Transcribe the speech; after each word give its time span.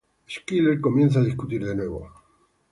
Skyler 0.27 0.81
comienza 0.81 1.19
a 1.19 1.23
discutir 1.23 1.63
de 1.63 1.75
nuevo. 1.75 2.11